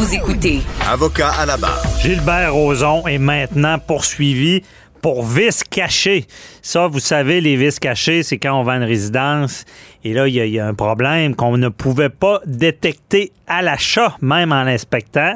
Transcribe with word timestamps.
Vous 0.00 0.14
écoutez 0.14 0.60
Avocat 0.88 1.28
à 1.28 1.44
la 1.44 1.58
barre. 1.58 1.82
Gilbert 2.00 2.54
Rozon 2.54 3.06
est 3.06 3.18
maintenant 3.18 3.78
poursuivi 3.78 4.62
pour 5.02 5.26
vice 5.26 5.62
caché. 5.62 6.24
Ça, 6.62 6.86
vous 6.86 7.00
savez, 7.00 7.42
les 7.42 7.54
vices 7.54 7.78
cachés, 7.78 8.22
c'est 8.22 8.38
quand 8.38 8.58
on 8.58 8.62
vend 8.62 8.76
une 8.76 8.84
résidence 8.84 9.66
et 10.02 10.14
là, 10.14 10.28
il 10.28 10.34
y, 10.34 10.58
a- 10.58 10.66
un 10.66 10.74
problème 10.74 11.34
qu'on 11.34 11.58
ne 11.58 11.68
pouvait 11.68 12.08
pas 12.08 12.40
détecter 12.46 13.32
à 13.46 13.62
l'achat, 13.62 14.16
même 14.22 14.52
en 14.52 14.62
l'inspectant. 14.62 15.34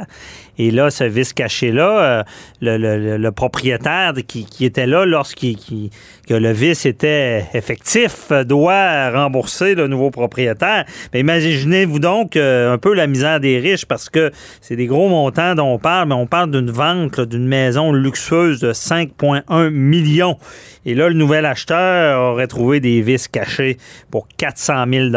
Et 0.57 0.71
là, 0.71 0.91
ce 0.91 1.03
vice 1.05 1.33
caché-là, 1.33 2.25
euh, 2.63 3.19
le, 3.19 3.31
propriétaire 3.31 4.13
qui, 4.27 4.47
était 4.65 4.87
là 4.87 5.05
lorsqu'il 5.05 5.91
le 6.31 6.53
vice 6.53 6.87
était 6.87 7.45
effectif 7.55 8.27
euh, 8.31 8.45
doit 8.45 9.11
rembourser 9.11 9.75
le 9.75 9.89
nouveau 9.89 10.11
propriétaire. 10.11 10.85
Mais 11.13 11.21
imaginez-vous 11.21 11.99
donc 11.99 12.37
euh, 12.37 12.73
un 12.73 12.79
peu 12.79 12.95
la 12.95 13.09
misère 13.09 13.41
des 13.41 13.59
riches 13.59 13.85
parce 13.85 14.09
que 14.09 14.31
c'est 14.61 14.77
des 14.77 14.87
gros 14.87 15.09
montants 15.09 15.57
dont 15.57 15.75
on 15.75 15.79
parle, 15.79 16.09
mais 16.09 16.15
on 16.15 16.27
parle 16.27 16.53
d'une 16.53 16.71
vente 16.71 17.21
d'une 17.21 17.47
maison 17.47 17.93
luxueuse 17.93 18.61
de 18.61 18.73
5,1 18.73 19.71
millions. 19.71 20.39
Et 20.87 20.95
là, 20.95 21.09
le 21.09 21.15
nouvel 21.15 21.47
acheteur 21.47 22.21
aurait 22.33 22.47
trouvé 22.47 22.79
des 22.79 23.01
vices 23.01 23.27
cachés 23.27 23.79
pour 24.11 24.29
400 24.55 24.85
000 24.93 25.11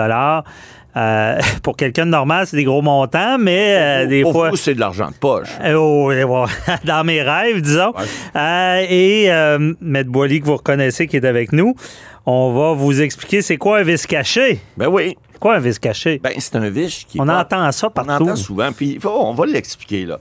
euh, 0.95 1.39
pour 1.63 1.77
quelqu'un 1.77 2.05
de 2.05 2.11
normal, 2.11 2.47
c'est 2.47 2.57
des 2.57 2.63
gros 2.63 2.81
montants, 2.81 3.37
mais 3.37 3.75
euh, 3.77 4.07
des 4.07 4.23
Pour 4.23 4.33
fois. 4.33 4.51
c'est 4.55 4.73
de 4.73 4.79
l'argent 4.79 5.09
de 5.09 5.13
poche. 5.15 5.49
Euh, 5.61 5.73
oh, 5.75 6.11
dans 6.85 7.03
mes 7.03 7.21
rêves, 7.21 7.61
disons. 7.61 7.93
Euh, 8.35 8.85
et 8.89 9.29
Maître 9.79 10.09
Boily, 10.09 10.41
que 10.41 10.45
vous 10.45 10.57
reconnaissez, 10.57 11.05
qui 11.07 11.17
est 11.17 11.25
avec 11.25 11.51
nous, 11.51 11.75
on 12.25 12.53
va 12.53 12.73
vous 12.73 13.01
expliquer 13.01 13.41
c'est 13.41 13.57
quoi 13.57 13.79
un 13.79 13.83
vice 13.83 14.07
caché. 14.07 14.59
Ben 14.75 14.87
oui. 14.87 15.15
Quoi 15.39 15.55
un 15.55 15.59
vice 15.59 15.77
caché? 15.79 16.19
Ben, 16.21 16.33
c'est 16.39 16.55
un 16.55 16.69
vice 16.69 17.05
qui. 17.07 17.21
on 17.21 17.25
pas- 17.27 17.41
entend 17.41 17.71
ça 17.71 17.87
On 17.87 17.91
partout. 17.91 18.23
entend 18.23 18.35
souvent, 18.35 18.71
puis 18.71 18.97
on 19.05 19.33
va 19.33 19.45
l'expliquer, 19.45 20.05
là. 20.05 20.19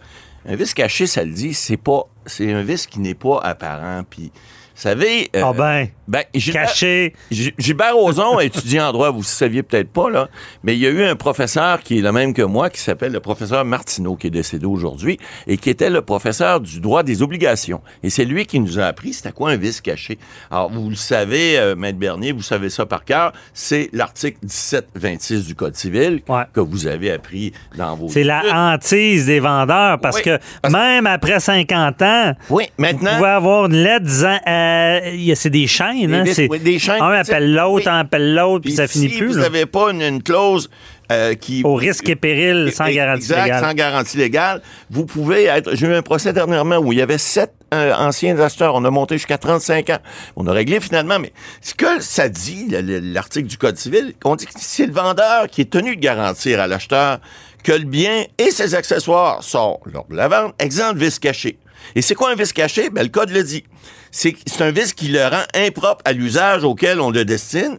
Un 0.49 0.57
vice 0.57 0.75
caché, 0.75 1.07
ça 1.07 1.25
le 1.25 1.31
dit, 1.33 1.55
c'est 1.55 1.79
pas. 1.79 2.03
C'est 2.27 2.53
un 2.53 2.63
vice 2.63 2.87
qui 2.87 3.01
n'est 3.01 3.15
pas 3.15 3.41
apparent, 3.43 4.03
puis. 4.09 4.31
Vous 4.79 4.83
savez. 4.83 5.31
euh, 5.35 5.41
Ah 5.43 5.53
ben, 5.57 5.89
ben, 6.07 6.23
Gilbert- 6.35 6.67
caché. 6.67 7.15
Gi- 7.31 7.55
Gilbert 7.57 7.95
Rozon 7.97 8.37
a 8.37 8.45
étudié 8.45 8.79
en 8.79 8.93
droit, 8.93 9.11
vous 9.11 9.21
ne 9.21 9.25
saviez 9.25 9.63
peut-être 9.63 9.91
pas, 9.91 10.11
là, 10.11 10.29
mais 10.63 10.75
il 10.75 10.81
y 10.81 10.87
a 10.87 10.91
eu 10.91 11.03
un 11.03 11.17
professeur 11.17 11.81
qui 11.83 11.97
est 11.99 12.03
le 12.03 12.13
même 12.13 12.35
que 12.35 12.43
moi, 12.43 12.69
qui 12.69 12.79
s'appelle 12.83 13.13
le 13.13 13.21
professeur 13.21 13.65
Martineau, 13.65 14.17
qui 14.17 14.27
est 14.27 14.31
décédé 14.31 14.67
aujourd'hui, 14.67 15.17
et 15.47 15.57
qui 15.57 15.71
était 15.71 15.89
le 15.89 16.03
professeur 16.03 16.61
du 16.61 16.81
droit 16.81 17.03
des 17.03 17.23
obligations. 17.23 17.81
Et 18.03 18.11
c'est 18.11 18.27
lui 18.27 18.45
qui 18.45 18.61
nous 18.61 18.79
a 18.79 18.85
appris 18.85 19.15
c'était 19.15 19.33
quoi 19.33 19.49
un 19.53 19.57
vice 19.57 19.81
caché. 19.81 20.19
Alors, 20.51 20.71
vous 20.71 20.91
le 20.91 20.95
savez, 20.95 21.59
euh, 21.59 21.75
Maître 21.75 21.99
Bernier, 21.99 22.33
vous 22.33 22.43
savez 22.43 22.69
ça 22.69 22.85
par 22.85 23.03
cœur, 23.07 23.33
c'est 23.55 23.89
l'article 23.95 24.37
1726 24.43 25.47
du 25.47 25.55
Code 25.55 25.75
civil 25.77 26.21
Ouais. 26.29 26.43
que 26.53 26.61
vous 26.61 26.87
avez 26.87 27.13
appris 27.13 27.55
dans 27.79 27.97
vos 27.97 28.09
C'est 28.11 28.25
la 28.25 28.43
hantise 28.75 29.25
des 29.25 29.41
vendeurs 29.41 29.99
parce 30.01 30.17
Oui, 30.17 30.23
que 30.23 30.39
parce- 30.61 30.75
même 30.75 31.07
après 31.07 31.41
50 31.41 32.03
ans, 32.03 32.16
Oui, 32.51 32.65
vous 32.77 32.83
maintenant... 32.83 33.17
pouvez 33.17 33.29
avoir 33.29 33.67
une 33.67 33.77
lettre 33.83 34.05
disant 34.05 34.39
euh, 34.47 35.35
c'est 35.35 35.51
des 35.51 35.67
chaînes. 35.67 36.15
Hein, 36.15 36.25
oui, 36.51 36.59
des 36.59 36.79
chaînes, 36.79 37.03
un 37.03 37.11
appelle 37.13 37.53
l'autre, 37.55 37.87
oui. 37.87 37.93
un 37.93 37.99
appelle 38.01 38.35
l'autre, 38.35 38.63
puis 38.63 38.71
Puis 38.71 38.77
ça 38.77 38.87
finit 38.87 39.11
si 39.11 39.19
plus. 39.19 39.29
vous 39.29 39.35
là. 39.37 39.43
n'avez 39.43 39.67
pas 39.67 39.91
une, 39.93 40.03
une 40.03 40.23
clause 40.23 40.69
euh, 41.13 41.35
qui... 41.35 41.63
Au 41.65 41.75
risque 41.75 42.09
et 42.09 42.17
péril, 42.17 42.73
sans 42.75 42.89
garantie 42.91 43.23
exact, 43.25 43.45
légale. 43.45 43.65
sans 43.65 43.75
garantie 43.75 44.17
légale. 44.17 44.63
Vous 44.91 45.07
pouvez 45.07 45.45
être... 45.45 45.75
J'ai 45.77 45.87
eu 45.87 45.95
un 45.95 46.03
procès 46.03 46.33
dernièrement 46.33 46.79
où 46.79 46.93
il 46.93 46.99
y 46.99 47.03
avait 47.03 47.19
sept 47.19 47.53
euh, 47.73 47.95
anciens 47.95 48.39
acheteurs. 48.41 48.75
On 48.75 48.85
a 48.85 48.91
monté 48.91 49.17
jusqu'à 49.17 49.39
35 49.39 49.91
ans. 49.91 49.99
On 50.37 50.47
a 50.49 50.53
réglé 50.53 50.81
finalement, 50.81 51.19
mais 51.21 51.33
ce 51.61 51.75
que 51.75 52.01
ça 52.01 52.29
dit, 52.29 52.67
le- 52.71 52.81
le- 52.81 52.99
l'article 52.99 53.47
du 53.47 53.57
Code 53.57 53.77
civil, 53.77 54.15
on 54.25 54.35
dit 54.35 54.47
que 54.47 54.53
c'est 54.57 54.87
le 54.87 54.93
vendeur 54.93 55.47
qui 55.49 55.61
est 55.61 55.71
tenu 55.71 55.95
de 55.97 56.01
garantir 56.01 56.61
à 56.61 56.67
l'acheteur 56.67 57.19
que 57.63 57.73
le 57.73 57.85
bien 57.85 58.25
et 58.39 58.51
ses 58.51 58.75
accessoires 58.75 59.43
sont, 59.45 59.79
lors 59.93 60.07
de 60.09 60.17
la 60.17 60.27
vente, 60.29 60.55
exempts 60.61 60.93
de 60.93 60.99
vice 60.99 61.19
caché. 61.21 61.59
Et 61.95 62.03
c'est 62.03 62.15
quoi 62.15 62.31
un 62.31 62.35
vice 62.35 62.53
caché? 62.53 62.91
Ben, 62.91 63.03
le 63.03 63.09
Code 63.09 63.31
le 63.31 63.43
dit. 63.43 63.65
C'est 64.11 64.37
un 64.61 64.71
vice 64.71 64.95
qui 64.95 65.09
le 65.09 65.23
rend 65.27 65.45
impropre 65.55 66.03
à 66.05 66.13
l'usage 66.13 66.65
auquel 66.65 67.01
on 67.01 67.11
le 67.11 67.25
destine 67.25 67.79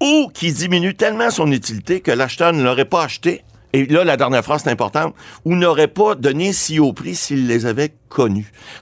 ou 0.00 0.30
qui 0.32 0.52
diminue 0.52 0.94
tellement 0.94 1.30
son 1.30 1.50
utilité 1.52 2.00
que 2.00 2.10
l'acheteur 2.10 2.52
ne 2.52 2.62
l'aurait 2.62 2.84
pas 2.84 3.04
acheté. 3.04 3.42
Et 3.72 3.86
là, 3.86 4.04
la 4.04 4.16
dernière 4.16 4.44
phrase, 4.44 4.62
c'est 4.64 4.70
importante, 4.70 5.14
ou 5.44 5.56
n'aurait 5.56 5.88
pas 5.88 6.14
donné 6.14 6.52
si 6.52 6.78
haut 6.78 6.92
prix 6.92 7.16
s'il 7.16 7.48
les 7.48 7.66
avait 7.66 7.92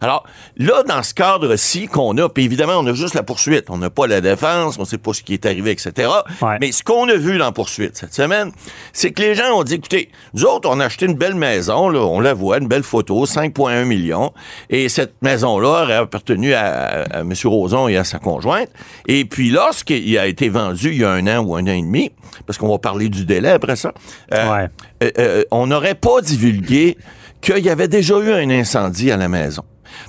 Alors, 0.00 0.24
là, 0.56 0.82
dans 0.82 1.02
ce 1.02 1.14
cadre-ci 1.14 1.86
qu'on 1.88 2.16
a, 2.18 2.28
puis 2.28 2.44
évidemment, 2.44 2.74
on 2.78 2.86
a 2.86 2.92
juste 2.94 3.14
la 3.14 3.22
poursuite. 3.22 3.64
On 3.70 3.78
n'a 3.78 3.90
pas 3.90 4.06
la 4.06 4.20
défense, 4.20 4.76
on 4.78 4.84
sait 4.84 4.98
pas 4.98 5.12
ce 5.12 5.22
qui 5.22 5.34
est 5.34 5.46
arrivé, 5.46 5.70
etc. 5.70 6.08
Ouais. 6.40 6.58
Mais 6.60 6.72
ce 6.72 6.82
qu'on 6.82 7.08
a 7.08 7.14
vu 7.14 7.38
dans 7.38 7.46
la 7.46 7.52
poursuite 7.52 7.96
cette 7.96 8.14
semaine, 8.14 8.52
c'est 8.92 9.10
que 9.12 9.22
les 9.22 9.34
gens 9.34 9.52
ont 9.58 9.62
dit, 9.64 9.74
écoutez, 9.74 10.10
nous 10.34 10.44
autres, 10.44 10.68
on 10.70 10.78
a 10.80 10.84
acheté 10.86 11.06
une 11.06 11.14
belle 11.14 11.34
maison, 11.34 11.88
là, 11.88 12.00
on 12.00 12.20
la 12.20 12.34
voit, 12.34 12.58
une 12.58 12.68
belle 12.68 12.82
photo, 12.82 13.24
5,1 13.26 13.84
millions, 13.84 14.32
et 14.70 14.88
cette 14.88 15.14
maison-là 15.22 15.82
aurait 15.84 15.94
appartenu 15.96 16.54
à, 16.54 17.02
à 17.10 17.20
M. 17.20 17.32
Roson 17.44 17.88
et 17.88 17.96
à 17.96 18.04
sa 18.04 18.18
conjointe. 18.18 18.68
Et 19.08 19.24
puis, 19.24 19.50
lorsqu'il 19.50 20.18
a 20.18 20.26
été 20.26 20.48
vendu 20.48 20.90
il 20.90 20.98
y 20.98 21.04
a 21.04 21.10
un 21.10 21.26
an 21.26 21.42
ou 21.44 21.56
un 21.56 21.62
an 21.62 21.66
et 21.72 21.82
demi, 21.82 22.10
parce 22.46 22.58
qu'on 22.58 22.68
va 22.68 22.78
parler 22.78 23.08
du 23.08 23.24
délai 23.24 23.50
après 23.50 23.76
ça, 23.76 23.92
euh, 24.34 24.50
Ouais. 24.52 24.68
euh, 25.04 25.10
euh, 25.18 25.44
on 25.50 25.66
n'aurait 25.68 25.94
pas 25.94 26.20
divulgué 26.20 26.96
qu'il 27.42 27.58
y 27.58 27.68
avait 27.68 27.88
déjà 27.88 28.18
eu 28.18 28.32
un 28.32 28.48
incendie 28.48 29.10
à 29.10 29.18
la 29.18 29.28
maison. 29.28 29.62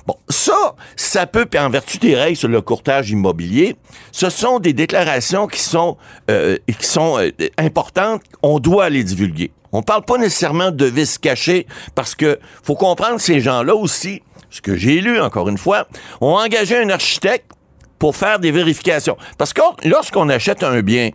Bon, 0.06 0.16
ça, 0.28 0.74
ça 0.96 1.26
peut, 1.26 1.46
en 1.58 1.68
vertu 1.68 1.98
des 1.98 2.14
règles 2.14 2.36
sur 2.36 2.48
le 2.48 2.60
courtage 2.62 3.10
immobilier, 3.10 3.76
ce 4.12 4.30
sont 4.30 4.58
des 4.58 4.72
déclarations 4.72 5.46
qui 5.46 5.60
sont, 5.60 5.98
euh, 6.30 6.56
qui 6.66 6.86
sont 6.86 7.18
euh, 7.18 7.30
importantes. 7.58 8.22
On 8.42 8.58
doit 8.58 8.88
les 8.88 9.04
divulguer. 9.04 9.50
On 9.72 9.82
parle 9.82 10.04
pas 10.04 10.16
nécessairement 10.16 10.70
de 10.70 10.84
vices 10.86 11.18
cachés 11.18 11.66
parce 11.94 12.14
que 12.14 12.38
faut 12.62 12.76
comprendre 12.76 13.20
ces 13.20 13.40
gens-là 13.40 13.74
aussi, 13.74 14.22
ce 14.48 14.60
que 14.60 14.76
j'ai 14.76 15.00
lu 15.00 15.20
encore 15.20 15.48
une 15.48 15.58
fois, 15.58 15.88
ont 16.20 16.36
engagé 16.36 16.78
un 16.78 16.88
architecte 16.90 17.50
pour 17.98 18.14
faire 18.14 18.38
des 18.38 18.52
vérifications. 18.52 19.16
Parce 19.36 19.52
que 19.52 19.62
lorsqu'on 19.84 20.28
achète 20.28 20.62
un 20.62 20.80
bien, 20.80 21.10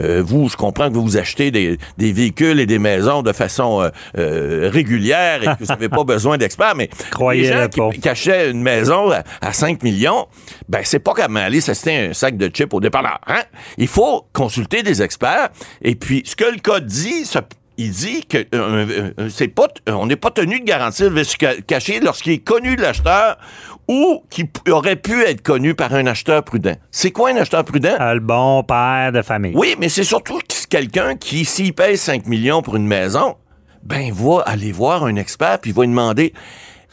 euh, 0.00 0.22
vous, 0.24 0.48
je 0.48 0.56
comprends 0.56 0.88
que 0.90 0.94
vous 0.96 1.16
achetez 1.16 1.50
des, 1.50 1.78
des 1.98 2.12
véhicules 2.12 2.60
et 2.60 2.66
des 2.66 2.78
maisons 2.78 3.22
de 3.22 3.32
façon 3.32 3.82
euh, 3.82 3.88
euh, 4.18 4.70
régulière 4.72 5.42
et 5.42 5.46
que 5.46 5.60
vous 5.60 5.66
n'avez 5.66 5.88
pas 5.88 6.04
besoin 6.04 6.36
d'experts, 6.38 6.74
mais 6.76 6.88
Croyez-le 7.10 7.48
les 7.48 7.52
gens 7.62 7.68
qui, 7.68 8.00
une 8.50 8.62
maison 8.62 9.10
à, 9.10 9.22
à 9.40 9.52
5 9.52 9.82
millions, 9.82 10.26
ben 10.68 10.80
c'est 10.84 10.98
pas 10.98 11.12
comme 11.14 11.36
aller 11.36 11.60
s'acheter 11.60 11.96
un 11.96 12.12
sac 12.12 12.36
de 12.36 12.48
chips 12.48 12.72
au 12.74 12.80
dépanneur. 12.80 13.20
Hein? 13.26 13.42
Il 13.78 13.88
faut 13.88 14.26
consulter 14.32 14.82
des 14.82 15.02
experts. 15.02 15.50
Et 15.82 15.94
puis, 15.94 16.22
ce 16.24 16.36
que 16.36 16.44
le 16.44 16.58
code 16.60 16.86
dit, 16.86 17.24
ça- 17.24 17.42
il 17.76 17.90
dit 17.90 18.24
que 18.24 18.38
euh, 18.54 19.12
euh, 19.18 19.28
c'est 19.28 19.48
pas, 19.48 19.66
on 19.88 20.06
n'est 20.06 20.14
pas 20.16 20.30
tenu 20.30 20.60
de 20.60 20.64
garantir 20.64 21.10
le 21.10 21.24
ca- 21.24 21.60
caché 21.66 21.98
lorsqu'il 21.98 22.32
est 22.34 22.38
connu 22.38 22.76
de 22.76 22.82
l'acheteur 22.82 23.36
ou 23.88 24.22
qui 24.30 24.48
aurait 24.68 24.96
pu 24.96 25.22
être 25.22 25.42
connu 25.42 25.74
par 25.74 25.94
un 25.94 26.06
acheteur 26.06 26.42
prudent. 26.42 26.76
C'est 26.90 27.10
quoi 27.10 27.30
un 27.30 27.36
acheteur 27.36 27.64
prudent? 27.64 27.96
Euh, 28.00 28.14
le 28.14 28.20
bon 28.20 28.62
père 28.62 29.12
de 29.12 29.22
famille. 29.22 29.52
Oui, 29.54 29.76
mais 29.78 29.88
c'est 29.88 30.04
surtout 30.04 30.40
quelqu'un 30.68 31.16
qui, 31.16 31.44
s'il 31.44 31.74
paye 31.74 31.96
5 31.96 32.26
millions 32.26 32.62
pour 32.62 32.76
une 32.76 32.86
maison, 32.86 33.36
ben, 33.82 34.12
va 34.12 34.42
aller 34.46 34.72
voir 34.72 35.04
un 35.04 35.16
expert 35.16 35.58
puis 35.60 35.72
va 35.72 35.82
lui 35.82 35.88
demander. 35.88 36.32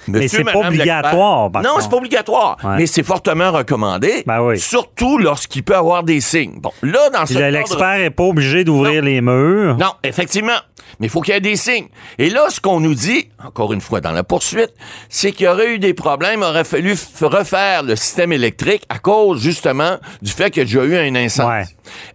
Mais 0.07 0.21
Monsieur, 0.21 0.39
c'est 0.45 0.51
pas 0.51 0.67
obligatoire, 0.67 1.51
par 1.51 1.61
Non, 1.61 1.75
c'est 1.79 1.89
pas 1.89 1.97
obligatoire. 1.97 2.57
Ouais. 2.63 2.77
Mais 2.77 2.87
c'est 2.87 3.03
fortement 3.03 3.51
recommandé. 3.51 4.23
Ben 4.25 4.41
oui. 4.41 4.59
Surtout 4.59 5.17
lorsqu'il 5.17 5.63
peut 5.63 5.75
avoir 5.75 6.03
des 6.03 6.21
signes. 6.21 6.59
Bon, 6.59 6.71
là, 6.81 7.09
dans 7.11 7.25
ce 7.25 7.37
L'expert 7.37 7.99
n'est 7.99 8.09
pas 8.09 8.23
obligé 8.23 8.63
d'ouvrir 8.63 9.01
les 9.03 9.21
murs. 9.21 9.77
non, 9.77 9.93
effectivement. 10.03 10.57
Mais 10.99 11.07
il 11.07 11.09
faut 11.09 11.21
qu'il 11.21 11.33
y 11.33 11.37
ait 11.37 11.41
des 11.41 11.55
signes. 11.55 11.87
Et 12.17 12.29
là, 12.29 12.47
ce 12.49 12.59
qu'on 12.59 12.79
nous 12.79 12.93
dit, 12.93 13.29
encore 13.43 13.73
une 13.73 13.81
fois 13.81 14.01
dans 14.01 14.11
la 14.11 14.23
poursuite, 14.23 14.73
c'est 15.09 15.31
qu'il 15.31 15.45
y 15.45 15.49
aurait 15.49 15.73
eu 15.75 15.79
des 15.79 15.93
problèmes, 15.93 16.41
il 16.41 16.45
aurait 16.45 16.63
fallu 16.63 16.95
refaire 17.21 17.83
le 17.83 17.95
système 17.95 18.31
électrique 18.33 18.83
à 18.89 18.99
cause, 18.99 19.41
justement, 19.41 19.97
du 20.21 20.31
fait 20.31 20.51
qu'il 20.51 20.61
y 20.61 20.63
a 20.63 20.65
déjà 20.65 20.83
eu 20.83 20.97
un 20.97 21.15
incendie. 21.15 21.49
Ouais. 21.49 21.63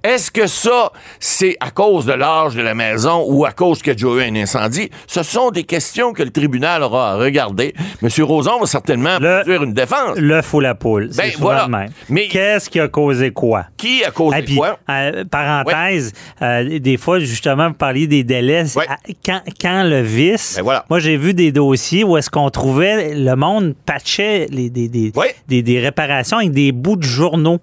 Est-ce 0.03 0.31
que 0.31 0.47
ça, 0.47 0.91
c'est 1.21 1.57
à 1.61 1.71
cause 1.71 2.07
de 2.07 2.13
l'âge 2.13 2.55
de 2.55 2.63
la 2.63 2.75
maison 2.75 3.25
ou 3.29 3.45
à 3.45 3.53
cause 3.53 3.83
qu'il 3.83 3.99
y 4.01 4.05
a 4.05 4.09
eu 4.09 4.23
un 4.23 4.35
incendie? 4.37 4.91
Ce 5.07 5.23
sont 5.23 5.51
des 5.51 5.65
questions 5.65 6.13
que 6.13 6.23
le 6.23 6.31
tribunal 6.31 6.83
aura 6.83 7.13
à 7.13 7.17
regarder. 7.17 7.75
Monsieur 8.03 8.25
Roson 8.25 8.59
va 8.61 8.67
certainement 8.67 9.19
Le- 9.21 9.37
produire 9.43 9.63
une 9.63 9.75
défense. 9.75 10.17
L'œuf 10.17 10.53
ou 10.55 10.61
la 10.61 10.75
poule. 10.75 11.09
C'est 11.13 11.23
Ben, 11.23 11.33
voilà. 11.39 11.65
le 11.65 11.71
même. 11.71 11.89
Mais- 12.09 12.29
Qu'est-ce 12.29 12.69
qui 12.71 12.81
a 12.81 12.89
causé 12.89 13.31
quoi? 13.33 13.67
Qui 13.77 14.05
a 14.05 14.11
causé 14.11 14.39
Et 14.39 14.43
puis, 14.43 14.57
quoi? 14.57 14.79
euh, 14.91 15.25
parenthèse, 15.31 16.13
euh, 16.43 16.79
des 16.79 16.97
fois, 16.97 17.19
justement, 17.19 17.69
vous 17.69 17.75
parliez 17.75 18.07
des 18.07 18.25
délais. 18.25 18.65
Ouais. 18.77 18.87
À- 18.89 18.97
Quand, 19.25 19.41
quand 19.61 19.83
le 19.85 20.01
vice, 20.03 20.55
Ben 20.57 20.63
voilà. 20.63 20.85
moi, 20.91 20.99
j'ai 20.99 21.17
vu 21.17 21.35
des 21.35 21.53
dossiers 21.53 22.05
où 22.05 22.17
est-ce 22.17 22.31
qu'on 22.31 22.51
trouvait, 22.51 23.15
le 23.15 23.35
monde 23.37 23.75
patchait 23.87 24.47
les, 24.51 24.71
des, 24.71 24.89
des, 24.89 25.13
Ouais. 25.15 25.35
des, 25.49 25.63
des 25.63 25.81
réparations 25.81 26.39
avec 26.39 26.53
des 26.53 26.73
bouts 26.73 26.97
de 26.97 27.03
journaux. 27.03 27.59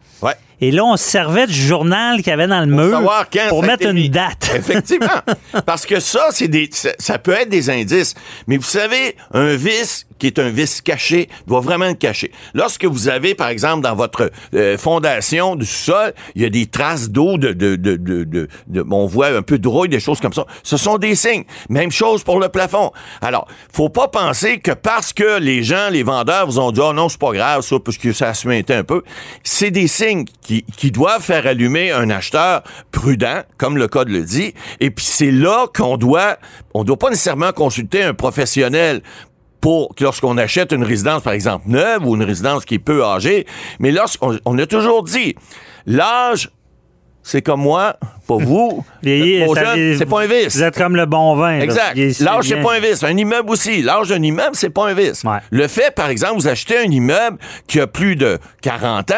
Et 0.63 0.71
là, 0.71 0.85
on 0.85 0.95
se 0.95 1.03
servait 1.03 1.45
du 1.45 1.53
journal 1.53 2.19
qu'il 2.19 2.27
y 2.27 2.31
avait 2.31 2.47
dans 2.47 2.61
le 2.61 2.67
mur 2.67 2.91
savoir 2.91 3.29
quand 3.29 3.49
pour 3.49 3.63
mettre 3.63 3.85
une 3.85 3.95
mis. 3.95 4.09
date. 4.09 4.49
Effectivement. 4.55 5.07
Parce 5.65 5.85
que 5.85 5.99
ça, 5.99 6.27
c'est 6.31 6.47
des, 6.47 6.69
ça, 6.71 6.91
ça 6.99 7.19
peut 7.19 7.33
être 7.33 7.49
des 7.49 7.69
indices. 7.69 8.13
Mais 8.47 8.55
vous 8.55 8.63
savez, 8.63 9.17
un 9.33 9.57
vice 9.57 10.07
qui 10.23 10.27
est 10.27 10.39
un 10.39 10.49
vice 10.49 10.81
caché 10.81 11.27
doit 11.47 11.59
vraiment 11.59 11.83
être 11.87 11.99
caché. 11.99 12.31
Lorsque 12.53 12.85
vous 12.85 13.09
avez, 13.09 13.35
par 13.35 13.49
exemple, 13.49 13.81
dans 13.81 13.93
votre 13.93 14.31
euh, 14.53 14.77
fondation 14.77 15.57
du 15.57 15.65
sol, 15.65 16.13
il 16.35 16.43
y 16.43 16.45
a 16.45 16.49
des 16.49 16.65
traces 16.65 17.09
d'eau, 17.09 17.37
de, 17.37 17.51
de, 17.51 17.75
de, 17.75 17.97
de, 17.97 18.47
on 18.89 19.05
voit 19.05 19.27
un 19.27 19.41
peu 19.41 19.59
de 19.59 19.67
rouille, 19.67 19.89
des 19.89 19.99
choses 19.99 20.21
comme 20.21 20.31
ça. 20.31 20.45
Ce 20.63 20.77
sont 20.77 20.97
des 20.97 21.15
signes. 21.15 21.43
Même 21.67 21.91
chose 21.91 22.23
pour 22.23 22.39
le 22.39 22.47
plafond. 22.47 22.91
Alors, 23.21 23.49
faut 23.73 23.89
pas 23.89 24.07
penser 24.07 24.59
que 24.59 24.71
parce 24.71 25.11
que 25.11 25.39
les 25.39 25.61
gens, 25.61 25.89
les 25.91 26.03
vendeurs 26.03 26.45
vous 26.45 26.57
ont 26.57 26.71
dit, 26.71 26.79
oh 26.81 26.93
non, 26.93 27.09
c'est 27.09 27.19
pas 27.19 27.33
grave, 27.33 27.61
ça, 27.61 27.75
parce 27.83 27.97
que 27.97 28.13
ça 28.13 28.29
a 28.29 28.33
suinté 28.33 28.73
un 28.75 28.85
peu. 28.85 29.03
C'est 29.43 29.71
des 29.71 29.89
signes 29.89 30.23
qui, 30.41 30.52
qui 30.61 30.91
doivent 30.91 31.21
faire 31.21 31.47
allumer 31.47 31.91
un 31.91 32.09
acheteur 32.09 32.63
prudent, 32.91 33.41
comme 33.57 33.77
le 33.77 33.87
code 33.87 34.09
le 34.09 34.23
dit. 34.23 34.53
Et 34.79 34.91
puis 34.91 35.05
c'est 35.05 35.31
là 35.31 35.65
qu'on 35.73 35.97
doit, 35.97 36.37
on 36.73 36.83
doit 36.83 36.97
pas 36.97 37.09
nécessairement 37.09 37.51
consulter 37.51 38.03
un 38.03 38.13
professionnel 38.13 39.01
pour 39.59 39.95
lorsqu'on 39.99 40.37
achète 40.37 40.73
une 40.73 40.83
résidence, 40.83 41.21
par 41.23 41.33
exemple, 41.33 41.69
neuve 41.69 42.05
ou 42.05 42.15
une 42.15 42.23
résidence 42.23 42.65
qui 42.65 42.75
est 42.75 42.79
peu 42.79 43.03
âgée. 43.03 43.47
Mais 43.79 43.91
lorsqu'on 43.91 44.37
on 44.45 44.57
a 44.59 44.65
toujours 44.65 45.03
dit, 45.03 45.35
l'âge, 45.85 46.51
c'est 47.23 47.41
comme 47.41 47.61
moi, 47.61 47.97
pas 48.25 48.37
vous. 48.37 48.83
Vieillir, 49.03 49.47
c'est 49.97 50.05
pas 50.05 50.21
un 50.23 50.27
vice. 50.27 50.55
Vous 50.55 50.63
êtes 50.63 50.77
comme 50.77 50.95
le 50.95 51.05
bon 51.05 51.35
vin. 51.35 51.59
Exact. 51.59 51.95
L'âge, 52.21 52.45
c'est 52.47 52.61
pas 52.61 52.75
un 52.75 52.79
vice. 52.79 53.03
Un 53.03 53.17
immeuble 53.17 53.49
aussi. 53.49 53.81
L'âge 53.81 54.09
d'un 54.09 54.21
immeuble, 54.21 54.51
c'est 54.55 54.69
pas 54.69 54.87
un 54.89 54.93
vice. 54.93 55.23
Ouais. 55.23 55.37
Le 55.51 55.67
fait, 55.67 55.93
par 55.93 56.09
exemple, 56.09 56.35
vous 56.35 56.47
achetez 56.47 56.77
un 56.77 56.89
immeuble 56.91 57.37
qui 57.67 57.79
a 57.79 57.87
plus 57.87 58.15
de 58.15 58.39
40 58.61 59.11
ans, 59.11 59.15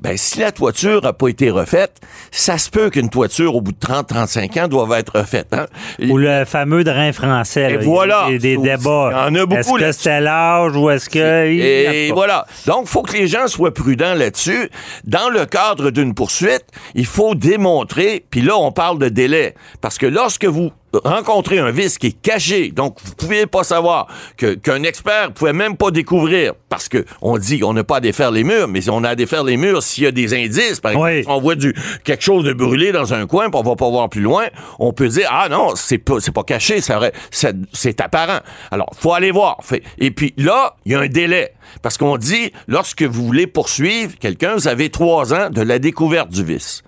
ben, 0.00 0.16
si 0.16 0.40
la 0.40 0.52
toiture 0.52 1.04
a 1.06 1.12
pas 1.12 1.28
été 1.28 1.50
refaite, 1.50 1.92
ça 2.30 2.58
se 2.58 2.68
peut 2.70 2.90
qu'une 2.90 3.10
toiture, 3.10 3.54
au 3.54 3.60
bout 3.60 3.72
de 3.72 3.78
30, 3.78 4.08
35 4.08 4.56
ans, 4.56 4.68
doive 4.68 4.92
être 4.98 5.18
refaite, 5.20 5.48
hein. 5.52 5.66
Ou 6.08 6.16
le 6.18 6.44
fameux 6.44 6.84
drain 6.84 7.12
français. 7.12 7.70
Et 7.72 7.74
là. 7.76 7.80
voilà. 7.84 8.24
Il 8.28 8.32
y 8.32 8.36
a 8.36 8.38
des, 8.38 8.56
des 8.56 8.62
Il 8.62 8.66
y 8.66 8.76
débats. 8.76 9.26
en 9.28 9.34
a 9.34 9.46
beaucoup 9.46 9.54
Est-ce 9.56 9.72
que 9.78 9.92
c'était 9.92 10.20
l'âge 10.20 10.76
ou 10.76 10.90
est-ce 10.90 11.08
que. 11.08 11.48
il 11.50 11.56
y 11.58 11.62
a 11.62 11.94
Et 11.94 12.08
pas? 12.08 12.14
voilà. 12.14 12.46
Donc, 12.66 12.82
il 12.84 12.88
faut 12.88 13.02
que 13.02 13.12
les 13.16 13.26
gens 13.28 13.46
soient 13.46 13.72
prudents 13.72 14.14
là-dessus. 14.14 14.70
Dans 15.04 15.28
le 15.30 15.46
cadre 15.46 15.90
d'une 15.90 16.14
poursuite, 16.14 16.64
il 16.94 17.06
faut 17.06 17.34
démontrer, 17.34 18.24
puis 18.30 18.40
là, 18.48 18.56
on 18.58 18.72
parle 18.72 18.98
de 18.98 19.08
délai. 19.08 19.54
Parce 19.80 19.98
que 19.98 20.06
lorsque 20.06 20.44
vous 20.44 20.70
rencontrez 21.04 21.58
un 21.58 21.70
vice 21.70 21.98
qui 21.98 22.06
est 22.08 22.20
caché, 22.22 22.70
donc 22.70 22.96
vous 23.04 23.14
pouvez 23.14 23.44
pas 23.46 23.62
savoir 23.62 24.06
que- 24.38 24.54
qu'un 24.54 24.82
expert 24.84 25.32
pouvait 25.34 25.52
même 25.52 25.76
pas 25.76 25.90
découvrir, 25.90 26.54
parce 26.70 26.88
que 26.88 27.04
on 27.20 27.36
dit 27.36 27.58
qu'on 27.60 27.74
n'a 27.74 27.84
pas 27.84 27.96
à 27.98 28.00
défaire 28.00 28.30
les 28.30 28.42
murs, 28.42 28.68
mais 28.68 28.88
on 28.88 29.04
a 29.04 29.10
à 29.10 29.14
défaire 29.14 29.44
les 29.44 29.58
murs 29.58 29.82
s'il 29.82 30.04
y 30.04 30.06
a 30.06 30.12
des 30.12 30.32
indices. 30.32 30.80
Par 30.80 30.92
exemple, 30.92 31.10
Oui. 31.10 31.22
si 31.24 31.28
on 31.28 31.40
voit 31.40 31.56
du, 31.56 31.74
quelque 32.04 32.24
chose 32.24 32.42
de 32.44 32.54
brûlé 32.54 32.90
dans 32.90 33.12
un 33.12 33.26
coin, 33.26 33.50
puis 33.50 33.60
on 33.60 33.68
va 33.68 33.76
pas 33.76 33.90
voir 33.90 34.08
plus 34.08 34.22
loin, 34.22 34.46
on 34.78 34.94
peut 34.94 35.08
dire, 35.08 35.28
ah 35.30 35.48
non, 35.50 35.74
c'est 35.76 35.98
pas, 35.98 36.20
c'est 36.20 36.32
pas 36.32 36.42
caché, 36.44 36.80
ça 36.80 36.96
aurait- 36.96 37.12
c'est 37.30 37.54
c'est 37.74 38.00
apparent. 38.00 38.40
Alors, 38.70 38.88
faut 38.98 39.12
aller 39.12 39.30
voir. 39.30 39.58
Et 39.98 40.10
puis 40.10 40.32
là, 40.38 40.74
il 40.86 40.92
y 40.92 40.94
a 40.94 41.00
un 41.00 41.06
délai. 41.08 41.52
Parce 41.82 41.98
qu'on 41.98 42.16
dit, 42.16 42.50
lorsque 42.66 43.02
vous 43.02 43.26
voulez 43.26 43.46
poursuivre 43.46 44.14
quelqu'un, 44.18 44.54
vous 44.54 44.68
avez 44.68 44.88
trois 44.88 45.34
ans 45.34 45.50
de 45.50 45.60
la 45.60 45.78
découverte 45.78 46.30
du 46.30 46.42
vice. 46.42 46.82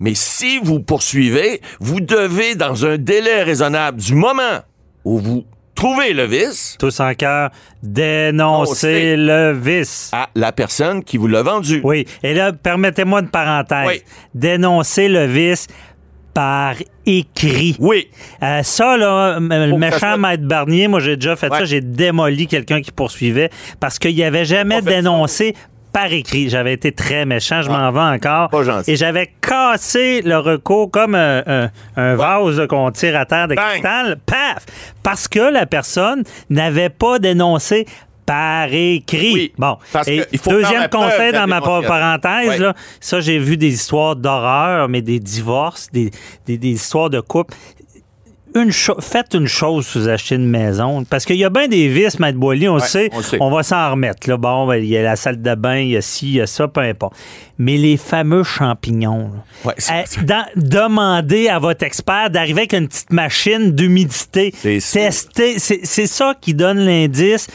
Mais 0.00 0.14
si 0.14 0.58
vous 0.62 0.80
poursuivez, 0.80 1.60
vous 1.80 2.00
devez, 2.00 2.54
dans 2.54 2.84
un 2.86 2.98
délai 2.98 3.42
raisonnable 3.42 4.00
du 4.00 4.14
moment 4.14 4.60
où 5.04 5.18
vous 5.18 5.44
trouvez 5.74 6.12
le 6.12 6.24
vice, 6.24 6.76
Tous 6.78 7.00
en 7.00 7.14
cœur, 7.14 7.50
On 7.82 7.86
dénoncer 7.88 9.16
le 9.16 9.52
vice. 9.52 10.10
à 10.12 10.28
la 10.34 10.52
personne 10.52 11.02
qui 11.04 11.16
vous 11.16 11.26
l'a 11.26 11.42
vendu. 11.42 11.80
Oui. 11.84 12.06
Et 12.22 12.34
là, 12.34 12.52
permettez-moi 12.52 13.20
une 13.20 13.28
parenthèse. 13.28 13.86
Oui. 13.86 14.02
Dénoncer 14.34 15.08
le 15.08 15.26
vice 15.26 15.66
par 16.32 16.74
écrit. 17.06 17.76
Oui. 17.78 18.08
Euh, 18.42 18.62
ça, 18.64 18.96
là, 18.96 19.38
le 19.38 19.76
méchant 19.76 20.16
maître 20.18 20.42
Barnier, 20.44 20.88
moi, 20.88 20.98
j'ai 21.00 21.16
déjà 21.16 21.36
fait 21.36 21.48
Ouais. 21.48 21.58
ça. 21.58 21.64
J'ai 21.64 21.80
démoli 21.80 22.46
quelqu'un 22.48 22.80
qui 22.80 22.90
poursuivait 22.90 23.50
parce 23.78 23.98
qu'il 24.00 24.20
avait 24.24 24.44
jamais 24.44 24.82
dénoncé 24.82 25.54
par 25.94 26.12
écrit. 26.12 26.50
J'avais 26.50 26.74
été 26.74 26.92
très 26.92 27.24
méchant, 27.24 27.62
je 27.62 27.70
Ah. 27.70 27.78
m'en 27.78 27.92
vais 27.92 28.16
encore. 28.16 28.50
Pas 28.50 28.62
gentil. 28.64 28.90
Et 28.90 28.96
j'avais 28.96 29.30
cassé 29.40 30.20
le 30.22 30.36
recours 30.38 30.90
comme 30.90 31.14
un, 31.14 31.42
un- 31.46 31.70
un 31.96 32.16
vase 32.16 32.66
qu'on 32.68 32.90
tire 32.90 33.16
à 33.18 33.24
terre 33.24 33.48
de 33.48 33.54
Bang. 33.54 33.64
cristal. 33.70 34.18
Paf! 34.26 34.66
Parce 35.02 35.28
que 35.28 35.38
la 35.38 35.64
personne 35.64 36.22
n'avait 36.50 36.90
pas 36.90 37.18
dénoncé 37.18 37.86
par 38.26 38.68
écrit. 38.72 39.32
Oui, 39.34 39.52
bon. 39.58 39.76
Et 40.06 40.24
il 40.32 40.38
faut 40.38 40.50
deuxième 40.50 40.88
conseil 40.88 41.32
dans 41.32 41.46
ma 41.46 41.60
parenthèse, 41.60 42.58
là, 42.58 42.74
ça, 42.98 43.20
j'ai 43.20 43.38
vu 43.38 43.56
des 43.56 43.68
histoires 43.74 44.16
d'horreur, 44.16 44.88
mais 44.88 45.02
des 45.02 45.20
divorces, 45.20 45.88
des, 45.92 46.10
des- 46.46 46.58
des 46.58 46.70
histoires 46.70 47.10
de 47.10 47.20
couple. 47.20 47.54
Une 48.56 48.70
faites 48.72 49.34
une 49.34 49.48
chose 49.48 49.86
si 49.86 49.98
vous 49.98 50.08
achetez 50.08 50.36
une 50.36 50.48
maison. 50.48 51.04
Parce 51.04 51.24
qu'il 51.24 51.36
y 51.36 51.44
a 51.44 51.50
bien 51.50 51.66
des 51.66 51.88
vices, 51.88 52.20
Maître 52.20 52.38
Boily, 52.38 52.68
on 52.68 52.74
Ouais, 52.74 52.80
sait. 52.80 53.10
on 53.12 53.16
le 53.18 53.22
sait. 53.24 53.36
On 53.40 53.50
va 53.50 53.62
s'en 53.64 53.90
remettre. 53.90 54.28
Là. 54.30 54.36
Bon, 54.36 54.66
ben, 54.66 54.76
il 54.76 54.86
y 54.88 54.96
a 54.96 55.02
la 55.02 55.16
salle 55.16 55.42
de 55.42 55.54
bain, 55.56 55.78
il 55.78 55.88
y 55.90 55.96
a 55.96 56.00
ci, 56.02 56.26
il 56.28 56.34
y 56.34 56.40
a 56.40 56.46
ça, 56.46 56.68
peu 56.68 56.80
importe. 56.82 57.14
Mais 57.58 57.76
les 57.76 57.96
fameux 57.96 58.44
champignons. 58.44 59.30
Ouais, 59.64 59.74
dans- 60.24 60.46
demandez 60.54 61.48
à 61.48 61.58
votre 61.58 61.84
expert 61.84 62.30
d'arriver 62.30 62.60
avec 62.60 62.74
une 62.74 62.86
petite 62.88 63.12
machine 63.12 63.72
d'humidité. 63.72 64.52
Tester. 64.62 65.58
C'est 65.58 66.06
ça 66.06 66.34
qui 66.40 66.54
donne 66.54 66.78
l'indice. 66.78 67.48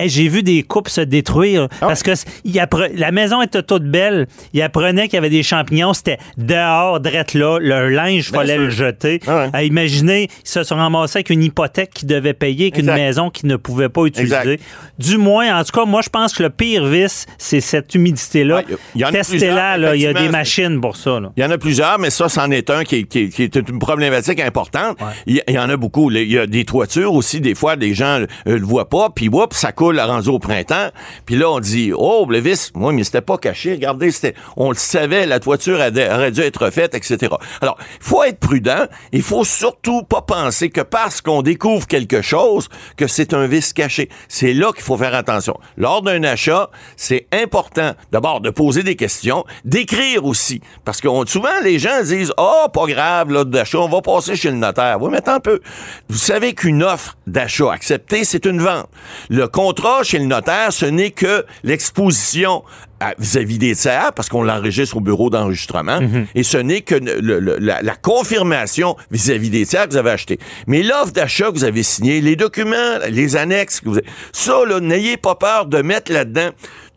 Hey, 0.00 0.08
J'ai 0.08 0.28
vu 0.28 0.42
des 0.42 0.62
couples 0.62 0.90
se 0.90 1.00
détruire 1.02 1.68
Ah 1.80 1.86
parce 1.88 2.02
que 2.02 2.12
il 2.44 2.56
appre- 2.58 2.90
la 2.94 3.12
maison 3.12 3.42
était 3.42 3.62
toute 3.62 3.84
belle. 3.84 4.26
Il 4.54 4.62
apprenait 4.62 5.04
qu'il 5.08 5.14
y 5.14 5.18
avait 5.18 5.28
des 5.30 5.42
champignons. 5.42 5.92
C'était 5.92 6.18
dehors, 6.38 7.00
drette 7.00 7.34
là. 7.34 7.58
Le 7.60 7.88
linge, 7.90 8.28
il 8.30 8.34
fallait 8.34 8.54
sûr. 8.54 8.62
le 8.64 8.70
jeter. 8.70 9.20
Ah 9.26 9.36
ouais. 9.36 9.50
Euh, 9.54 9.62
imaginez, 9.64 10.28
ils 10.44 10.48
se 10.48 10.62
sont 10.62 10.76
ramassés 10.76 11.18
avec 11.18 11.30
une 11.30 11.42
hypothèque 11.42 11.90
qu'ils 11.94 12.08
devaient 12.08 12.32
payer, 12.34 12.66
avec 12.66 12.74
une 12.76 12.80
Exact. 12.88 12.94
maison 12.96 13.30
qu'ils 13.30 13.48
ne 13.48 13.56
pouvaient 13.56 13.88
pas 13.88 14.04
utiliser. 14.06 14.34
Exact. 14.34 14.62
Du 14.98 15.18
moins, 15.18 15.58
en 15.60 15.64
tout 15.64 15.72
cas, 15.72 15.84
moi, 15.84 16.00
je 16.02 16.08
pense 16.08 16.32
que 16.32 16.42
le 16.42 16.50
pire 16.50 16.86
vice, 16.86 17.26
c'est 17.38 17.60
cette 17.60 17.94
humidité-là. 17.94 18.56
Ouais, 18.56 18.64
il 18.94 19.00
y 19.00 19.04
en 19.04 19.08
a 19.08 19.12
Testez-la, 19.12 19.74
plusieurs, 19.74 19.78
là. 19.78 19.96
Il 19.96 20.00
y 20.02 20.06
a 20.06 20.12
des 20.14 20.28
machines 20.28 20.80
pour 20.80 20.96
ça. 20.96 21.20
Il 21.36 21.42
y 21.42 21.46
en 21.46 21.50
a 21.50 21.58
plusieurs, 21.58 21.98
mais 21.98 22.10
ça, 22.10 22.28
c'en 22.28 22.50
est 22.50 22.70
un 22.70 22.84
qui 22.84 22.96
est, 22.96 23.02
qui 23.04 23.18
est- 23.20 23.28
qui 23.28 23.42
est 23.42 23.54
une 23.56 23.78
problématique 23.78 24.40
importante. 24.40 24.96
Il, 25.26 25.42
y, 25.48 25.58
en 25.58 25.68
a 25.68 25.76
beaucoup. 25.76 26.10
Il 26.10 26.30
y 26.30 26.38
a 26.38 26.46
des 26.46 26.64
toitures 26.64 27.12
aussi, 27.12 27.40
des 27.40 27.54
fois, 27.54 27.76
des 27.76 27.92
gens 27.94 28.20
euh, 28.20 28.26
le 28.58 28.64
voient 28.64 28.88
pas, 28.88 29.10
puis 29.14 29.28
whoop, 29.28 29.52
ça 29.54 29.72
coule 29.72 29.89
rendu 29.98 30.28
au 30.28 30.38
printemps. 30.38 30.90
Puis 31.26 31.36
là, 31.36 31.50
on 31.50 31.60
dit, 31.60 31.92
oh, 31.94 32.26
le 32.28 32.38
vis, 32.38 32.72
moi, 32.74 32.92
mais 32.92 33.04
c'était 33.04 33.20
pas 33.20 33.38
caché. 33.38 33.72
Regardez, 33.72 34.10
c'était, 34.10 34.34
on 34.56 34.70
le 34.70 34.76
savait, 34.76 35.26
la 35.26 35.40
toiture 35.40 35.78
aurait 35.78 36.30
dû 36.30 36.40
être 36.40 36.70
faite, 36.70 36.94
etc. 36.94 37.32
Alors, 37.60 37.78
il 37.80 38.06
faut 38.06 38.22
être 38.22 38.38
prudent. 38.38 38.86
Il 39.12 39.22
faut 39.22 39.44
surtout 39.44 40.02
pas 40.02 40.22
penser 40.22 40.70
que 40.70 40.80
parce 40.80 41.20
qu'on 41.20 41.42
découvre 41.42 41.86
quelque 41.86 42.22
chose, 42.22 42.68
que 42.96 43.06
c'est 43.06 43.34
un 43.34 43.46
vice 43.46 43.72
caché. 43.72 44.08
C'est 44.28 44.52
là 44.52 44.72
qu'il 44.72 44.82
faut 44.82 44.96
faire 44.96 45.14
attention. 45.14 45.58
Lors 45.76 46.02
d'un 46.02 46.22
achat, 46.24 46.70
c'est 46.96 47.26
important, 47.32 47.92
d'abord, 48.12 48.40
de 48.40 48.50
poser 48.50 48.82
des 48.82 48.96
questions, 48.96 49.44
d'écrire 49.64 50.24
aussi. 50.24 50.60
Parce 50.84 51.00
que 51.00 51.08
souvent, 51.26 51.48
les 51.62 51.78
gens 51.78 52.02
disent, 52.02 52.32
oh, 52.38 52.66
pas 52.72 52.86
grave, 52.86 53.32
là, 53.32 53.44
d'achat, 53.44 53.78
on 53.78 53.88
va 53.88 54.00
passer 54.00 54.36
chez 54.36 54.50
le 54.50 54.56
notaire. 54.56 54.98
Oui, 55.00 55.10
mais 55.10 55.18
attends 55.18 55.34
un 55.34 55.40
peu. 55.40 55.60
Vous 56.08 56.18
savez 56.18 56.54
qu'une 56.54 56.82
offre 56.82 57.16
d'achat 57.26 57.72
acceptée, 57.72 58.24
c'est 58.24 58.46
une 58.46 58.60
vente. 58.60 58.88
Le 59.28 59.48
contrat 59.70 60.02
chez 60.02 60.18
le 60.18 60.24
notaire, 60.24 60.72
ce 60.72 60.86
n'est 60.86 61.10
que 61.12 61.44
l'exposition 61.62 62.62
à- 62.98 63.14
vis-à-vis 63.18 63.58
des 63.58 63.74
tiers, 63.76 64.12
parce 64.14 64.28
qu'on 64.28 64.42
l'enregistre 64.42 64.96
au 64.96 65.00
bureau 65.00 65.30
d'enregistrement, 65.30 66.00
et 66.34 66.42
ce 66.42 66.58
n'est 66.58 66.80
que 66.82 66.94
le- 66.96 67.38
le- 67.38 67.56
la, 67.58 67.80
la 67.82 67.94
confirmation 67.94 68.96
vis-à-vis 69.10 69.48
des 69.50 69.64
tiers 69.64 69.86
que 69.86 69.92
vous 69.92 69.96
avez 69.96 70.10
acheté. 70.10 70.38
Mais 70.66 70.82
l'offre 70.82 71.12
d'achat 71.12 71.46
que 71.46 71.52
vous 71.54 71.64
avez 71.64 71.82
signée, 71.82 72.20
les 72.20 72.36
documents, 72.36 72.98
les 73.08 73.36
annexes, 73.36 73.80
que 73.80 73.88
vous 73.88 73.98
avez, 73.98 74.06
ça, 74.32 74.58
là, 74.68 74.80
n'ayez 74.80 75.16
pas 75.16 75.34
peur 75.36 75.66
de 75.66 75.80
mettre 75.82 76.12
là-dedans 76.12 76.50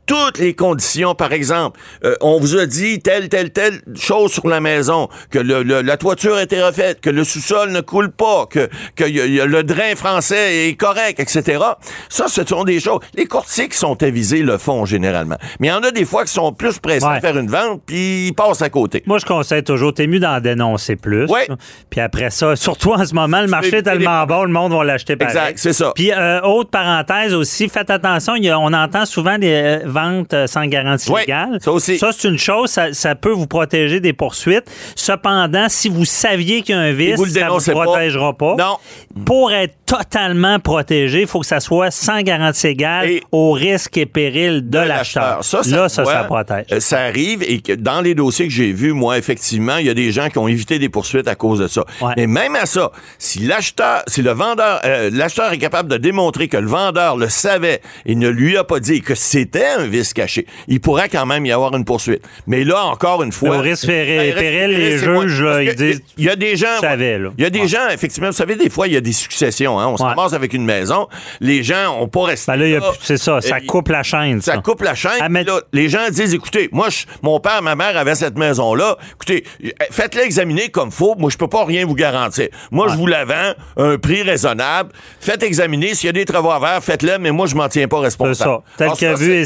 toutes 0.05 0.37
les 0.39 0.53
conditions. 0.53 1.15
Par 1.15 1.31
exemple, 1.33 1.79
euh, 2.03 2.15
on 2.21 2.39
vous 2.39 2.57
a 2.57 2.65
dit 2.65 2.99
telle, 2.99 3.29
telle, 3.29 3.51
telle 3.51 3.81
chose 3.95 4.31
sur 4.33 4.47
la 4.47 4.59
maison, 4.59 5.07
que 5.29 5.39
le, 5.39 5.63
le- 5.63 5.81
la 5.81 5.97
toiture 5.97 6.35
a 6.35 6.43
été 6.43 6.61
refaite, 6.61 6.99
que 7.01 7.09
le 7.09 7.23
sous-sol 7.23 7.71
ne 7.71 7.81
coule 7.81 8.11
pas, 8.11 8.45
que, 8.47 8.69
que 8.95 9.03
y 9.05 9.21
a- 9.21 9.25
y 9.25 9.39
a 9.41 9.45
le 9.45 9.63
drain 9.63 9.95
français 9.95 10.67
est 10.69 10.75
correct, 10.75 11.19
etc. 11.19 11.61
Ça, 12.09 12.27
ce 12.27 12.45
sont 12.45 12.63
des 12.63 12.79
choses. 12.79 12.99
Les 13.15 13.25
courtiers 13.25 13.67
qui 13.69 13.77
sont 13.77 14.01
avisés 14.03 14.41
le 14.43 14.57
font 14.57 14.85
généralement. 14.85 15.37
Mais 15.59 15.67
il 15.67 15.71
y 15.71 15.73
en 15.73 15.81
a 15.83 15.91
des 15.91 16.05
fois 16.05 16.25
qui 16.25 16.33
sont 16.33 16.51
plus 16.53 16.79
pressés 16.79 17.05
Ouais. 17.05 17.17
à 17.17 17.21
faire 17.21 17.37
une 17.37 17.49
vente, 17.49 17.81
puis 17.85 18.27
ils 18.27 18.33
passent 18.33 18.61
à 18.61 18.69
côté. 18.69 19.03
Moi, 19.05 19.17
je 19.19 19.25
conseille 19.25 19.63
toujours, 19.63 19.93
t'es 19.93 20.07
mieux 20.07 20.19
d'en 20.19 20.39
dénoncer 20.39 20.95
plus. 20.95 21.25
Ouais. 21.29 21.47
Puis 21.89 21.99
après 22.01 22.29
ça, 22.29 22.55
surtout 22.55 22.91
en 22.93 23.05
ce 23.05 23.13
moment, 23.13 23.41
le 23.41 23.47
marché 23.47 23.77
est 23.77 23.83
tellement 23.83 24.21
les- 24.21 24.27
bon, 24.27 24.43
le 24.43 24.51
monde 24.51 24.73
va 24.73 24.83
l'acheter 24.83 25.15
pareil. 25.15 25.35
Exact, 25.35 25.57
c'est 25.59 25.73
ça. 25.73 25.91
Puis, 25.95 26.11
euh, 26.11 26.41
autre 26.41 26.69
parenthèse 26.69 27.33
aussi, 27.33 27.69
faites 27.69 27.89
attention, 27.89 28.35
y 28.35 28.49
a- 28.49 28.59
on 28.59 28.73
entend 28.73 29.05
souvent 29.05 29.37
des 29.37 29.79
ventes 29.93 30.33
euh, 30.33 30.47
sans 30.47 30.65
garantie 30.65 31.11
légale. 31.13 31.59
ça 31.61 31.71
aussi. 31.71 31.97
Ça, 31.97 32.09
c'est 32.11 32.27
une 32.27 32.37
chose, 32.37 32.69
ça, 32.69 32.91
ça 32.93 33.15
peut 33.15 33.31
vous 33.31 33.47
protéger 33.47 33.99
des 33.99 34.13
poursuites. 34.13 34.65
Cependant, 34.95 35.67
si 35.69 35.89
vous 35.89 36.05
saviez 36.05 36.61
qu'il 36.61 36.75
y 36.75 36.77
a 36.77 36.81
un 36.81 36.91
vice, 36.91 37.15
vous 37.15 37.25
le 37.25 37.31
ça 37.31 37.45
ne 37.45 37.49
vous 37.51 37.59
pas. 37.71 37.83
protégera 37.83 38.33
pas. 38.33 38.55
Non. 38.57 38.77
Pour 39.25 39.51
être 39.53 39.75
totalement 39.85 40.59
protégé, 40.59 41.21
il 41.21 41.27
faut 41.27 41.39
que 41.41 41.45
ça 41.45 41.59
soit 41.59 41.91
sans 41.91 42.21
garantie 42.21 42.67
égale 42.67 43.09
Et- 43.09 43.23
au 43.31 43.51
risque 43.51 43.97
et 43.97 44.05
péril 44.05 44.69
de, 44.69 44.79
l'acheteur. 44.79 45.43
Ça, 45.43 45.57
Là, 45.69 45.87
se 45.89 45.95
ça, 45.95 46.05
ça 46.05 46.23
protège. 46.23 46.65
Euh, 46.71 46.79
Ça 46.79 46.99
arrive 47.01 47.43
et 47.43 47.61
que 47.61 47.73
dans 47.73 48.01
les 48.01 48.15
dossiers 48.15 48.47
que 48.47 48.53
j'ai 48.53 48.71
vus, 48.71 48.93
moi, 48.93 49.17
effectivement, 49.17 49.77
il 49.77 49.85
y 49.85 49.89
a 49.89 49.93
des 49.93 50.11
gens 50.11 50.29
qui 50.29 50.37
ont 50.37 50.47
évité 50.47 50.79
des 50.79 50.89
poursuites 50.89 51.27
à 51.27 51.35
cause 51.35 51.59
de 51.59 51.67
ça. 51.67 51.83
Ouais. 52.01 52.13
Mais 52.17 52.27
même 52.27 52.55
à 52.55 52.65
ça, 52.65 52.91
si 53.19 53.39
l'acheteur, 53.39 54.03
si 54.07 54.21
le 54.21 54.31
vendeur, 54.31 54.81
euh, 54.85 55.09
l'acheteur 55.13 55.51
est 55.53 55.57
capable 55.57 55.89
de 55.89 55.97
démontrer 55.97 56.47
que 56.47 56.57
le 56.57 56.67
vendeur 56.67 57.17
le 57.17 57.29
savait 57.29 57.81
et 58.05 58.15
ne 58.15 58.29
lui 58.29 58.57
a 58.57 58.63
pas 58.63 58.79
dit 58.79 59.01
que 59.01 59.15
c'était 59.15 59.65
un 59.77 59.82
vice 59.87 60.13
caché, 60.13 60.45
il 60.67 60.79
pourrait 60.81 61.09
quand 61.09 61.25
même 61.25 61.45
y 61.45 61.51
avoir 61.51 61.75
une 61.75 61.85
poursuite. 61.85 62.21
Mais 62.47 62.63
là, 62.63 62.83
encore 62.85 63.23
une 63.23 63.31
fois. 63.31 63.57
Au 63.57 63.59
risque 63.61 63.87
Ben, 63.87 64.33
péril, 64.33 64.71
les 64.77 64.97
c'est 64.97 65.05
juges, 65.05 65.15
Parce 65.15 65.39
là, 65.39 65.57
que 65.57 65.69
ils 65.71 65.75
disent, 65.75 66.01
Il 66.17 66.25
y 66.25 66.29
a 66.29 66.35
des 66.35 66.55
gens. 66.55 66.67
Il 66.81 67.31
y 67.37 67.45
a 67.45 67.49
des 67.49 67.61
Ouais. 67.61 67.67
gens, 67.67 67.87
effectivement, 67.91 68.27
vous 68.29 68.33
savez, 68.35 68.55
des 68.55 68.69
fois, 68.69 68.87
il 68.87 68.93
y 68.93 68.97
a 68.97 69.01
des 69.01 69.11
successions. 69.13 69.79
Hein, 69.79 69.87
on 69.87 69.97
se 69.97 70.03
Ouais. 70.03 70.09
ramasse 70.09 70.33
avec 70.33 70.53
une 70.53 70.65
maison. 70.65 71.07
Les 71.39 71.63
gens 71.63 71.97
ont 71.99 72.07
pas 72.07 72.23
resté. 72.25 72.51
Ben 72.51 72.57
là, 72.79 72.91
c'est 73.01 73.17
ça, 73.17 73.41
ça 73.41 73.59
coupe 73.61 73.89
la 73.89 74.03
chaîne. 74.03 74.41
Ça 74.41 74.57
coupe 74.57 74.81
la 74.81 74.95
chaîne. 74.95 75.11
Ah, 75.19 75.29
mais- 75.29 75.43
là, 75.43 75.61
les 75.73 75.89
gens 75.89 76.07
disent, 76.11 76.33
écoutez, 76.33 76.69
moi, 76.71 76.89
je- 76.89 77.05
mon 77.21 77.39
père, 77.39 77.61
ma 77.61 77.75
mère 77.75 77.97
avaient 77.97 78.15
cette 78.15 78.37
maison-là. 78.37 78.97
Écoutez, 79.15 79.43
euh, 79.63 79.69
faites-la 79.91 80.23
examiner 80.23 80.69
comme 80.69 80.91
faut. 80.91 81.15
Moi, 81.17 81.29
je 81.31 81.37
peux 81.37 81.47
pas 81.47 81.65
rien 81.65 81.85
vous 81.85 81.95
garantir. 81.95 82.47
Moi, 82.71 82.87
je 82.89 82.95
vous 82.95 83.07
la 83.07 83.25
vends 83.25 83.53
à 83.77 83.83
un 83.83 83.97
prix 83.97 84.21
raisonnable. 84.23 84.91
Faites 85.19 85.43
examiner. 85.43 85.93
S'il 85.95 86.07
y 86.07 86.09
a 86.09 86.13
des 86.13 86.25
travaux 86.25 86.51
à 86.51 86.59
faire, 86.59 86.83
faites-le, 86.83 87.17
mais 87.19 87.31
moi, 87.31 87.47
je 87.47 87.55
m'en 87.55 87.67
tiens 87.69 87.87
pas 87.87 87.97
C'est 87.97 88.03
responsable. 88.03 88.35
ça. 88.37 88.61
Tel 88.77 88.89
ça, 88.95 89.13
vu, 89.15 89.45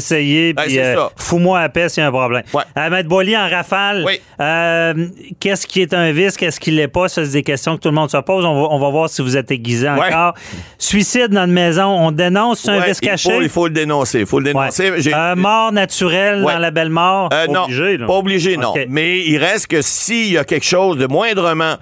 Ben, 0.54 0.64
puis 0.64 0.78
euh, 0.78 0.96
fous-moi 1.16 1.60
à 1.60 1.68
paix 1.68 1.88
s'il 1.88 2.02
y 2.02 2.04
a 2.04 2.08
un 2.08 2.12
problème. 2.12 2.42
Ouais. 2.52 2.62
Euh, 2.76 2.90
Maître 2.90 3.08
Boily, 3.08 3.36
en 3.36 3.48
rafale, 3.48 4.04
Oui. 4.06 4.20
euh, 4.40 4.94
qu'est-ce 5.40 5.66
qui 5.66 5.80
est 5.82 5.94
un 5.94 6.10
vice, 6.12 6.36
qu'est-ce 6.36 6.60
qui 6.60 6.70
l'est 6.70 6.88
pas? 6.88 7.08
Ça, 7.08 7.24
c'est 7.24 7.32
des 7.32 7.42
questions 7.42 7.76
que 7.76 7.80
tout 7.82 7.88
le 7.88 7.94
monde 7.94 8.10
se 8.10 8.16
pose. 8.18 8.44
On 8.44 8.62
va, 8.62 8.68
on 8.70 8.78
va 8.78 8.90
voir 8.90 9.08
si 9.08 9.22
vous 9.22 9.36
êtes 9.36 9.50
aiguisé 9.50 9.88
Ouais. 9.88 10.08
encore. 10.08 10.34
Suicide 10.78 11.28
dans 11.28 11.44
une 11.46 11.52
maison, 11.52 11.84
on 11.86 12.10
dénonce, 12.12 12.68
un 12.68 12.80
vice 12.80 12.98
il 13.02 13.08
caché? 13.08 13.30
faut, 13.32 13.40
il 13.42 13.48
faut 13.48 13.66
le 13.66 13.72
dénoncer. 13.72 14.20
Il 14.20 14.26
faut 14.26 14.38
le 14.38 14.46
dénoncer. 14.46 14.92
Euh, 15.14 15.34
mort 15.36 15.72
naturelle 15.72 16.42
dans 16.42 16.58
la 16.58 16.70
belle 16.70 16.90
mort? 16.90 17.28
Pas 17.28 17.46
non, 17.46 17.64
obligé, 17.64 17.96
là. 17.96 18.06
pas 18.06 18.14
obligé, 18.14 18.56
non. 18.56 18.74
Mais 18.88 19.20
il 19.20 19.38
reste 19.38 19.66
que 19.68 19.82
s'il 19.82 20.32
y 20.32 20.38
a 20.38 20.44
quelque 20.44 20.66
chose 20.66 20.98
de 20.98 21.06
moindrement 21.06 21.76